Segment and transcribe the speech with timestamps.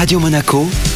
[0.00, 0.89] Radio Monaco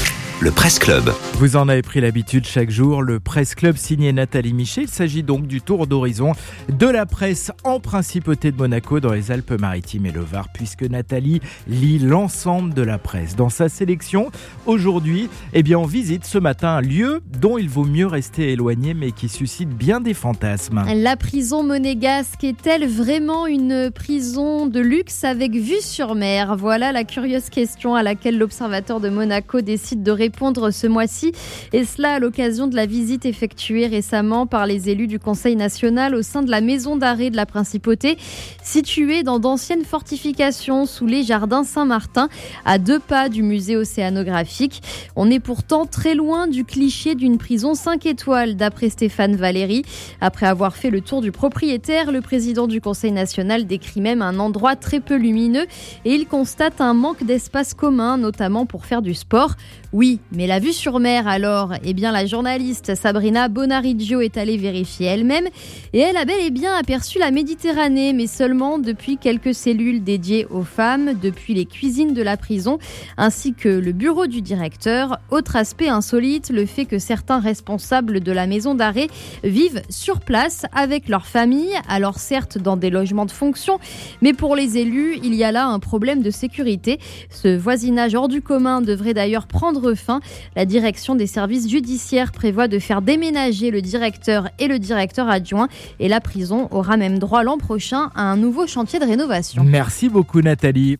[0.45, 1.11] le Presse Club.
[1.39, 4.83] Vous en avez pris l'habitude chaque jour, le Presse Club signé Nathalie Miché.
[4.83, 6.33] Il s'agit donc du tour d'horizon
[6.69, 11.41] de la presse en principauté de Monaco dans les Alpes-Maritimes et le Var, puisque Nathalie
[11.67, 13.37] lit l'ensemble de la presse.
[13.37, 14.31] Dans sa sélection,
[14.67, 18.93] aujourd'hui, eh bien, on visite ce matin un lieu dont il vaut mieux rester éloigné,
[18.93, 20.85] mais qui suscite bien des fantasmes.
[20.95, 26.55] La prison monégasque est-elle vraiment une prison de luxe avec vue sur mer?
[26.59, 30.34] Voilà la curieuse question à laquelle l'Observateur de Monaco décide de répondre
[30.71, 31.33] ce mois-ci,
[31.73, 36.15] et cela à l'occasion de la visite effectuée récemment par les élus du Conseil national
[36.15, 38.19] au sein de la maison d'arrêt de la Principauté,
[38.63, 42.29] située dans d'anciennes fortifications sous les jardins Saint-Martin,
[42.65, 44.83] à deux pas du musée océanographique.
[45.17, 49.83] On est pourtant très loin du cliché d'une prison 5 étoiles, d'après Stéphane Valéry.
[50.21, 54.39] Après avoir fait le tour du propriétaire, le président du Conseil national décrit même un
[54.39, 55.67] endroit très peu lumineux
[56.05, 59.55] et il constate un manque d'espace commun, notamment pour faire du sport.
[59.93, 64.57] Oui, mais la vue sur mer alors Eh bien la journaliste Sabrina Bonariggio est allée
[64.57, 65.47] vérifier elle-même
[65.93, 70.47] et elle a bel et bien aperçu la Méditerranée, mais seulement depuis quelques cellules dédiées
[70.51, 72.79] aux femmes, depuis les cuisines de la prison,
[73.17, 75.19] ainsi que le bureau du directeur.
[75.31, 79.09] Autre aspect insolite, le fait que certains responsables de la maison d'arrêt
[79.43, 83.79] vivent sur place avec leur famille, alors certes dans des logements de fonction,
[84.23, 86.99] mais pour les élus, il y a là un problème de sécurité.
[87.31, 90.21] Ce voisinage hors du commun devrait d'ailleurs prendre fin.
[90.57, 95.69] La direction des services judiciaires prévoit de faire déménager le directeur et le directeur adjoint
[95.99, 99.65] et la prison aura même droit l'an prochain à un nouveau chantier de rénovation.
[99.65, 100.93] Merci beaucoup Nathalie.